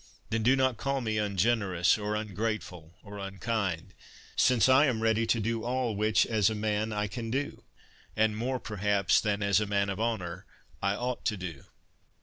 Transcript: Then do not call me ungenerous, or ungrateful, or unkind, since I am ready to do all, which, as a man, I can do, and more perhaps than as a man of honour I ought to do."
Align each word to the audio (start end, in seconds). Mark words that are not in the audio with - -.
Then 0.31 0.41
do 0.41 0.55
not 0.55 0.77
call 0.77 0.99
me 0.99 1.19
ungenerous, 1.19 1.95
or 1.95 2.15
ungrateful, 2.15 2.95
or 3.03 3.19
unkind, 3.19 3.93
since 4.35 4.67
I 4.67 4.87
am 4.87 5.03
ready 5.03 5.27
to 5.27 5.39
do 5.39 5.63
all, 5.63 5.95
which, 5.95 6.25
as 6.25 6.49
a 6.49 6.55
man, 6.55 6.91
I 6.91 7.05
can 7.05 7.29
do, 7.29 7.63
and 8.15 8.35
more 8.35 8.59
perhaps 8.59 9.21
than 9.21 9.43
as 9.43 9.59
a 9.59 9.67
man 9.67 9.91
of 9.91 9.99
honour 9.99 10.47
I 10.81 10.95
ought 10.95 11.23
to 11.25 11.37
do." 11.37 11.65